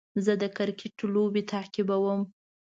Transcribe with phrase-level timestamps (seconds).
[0.25, 2.21] زه د کرکټ لوبې تعقیبوم.